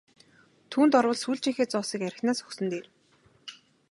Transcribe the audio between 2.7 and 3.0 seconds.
дээр!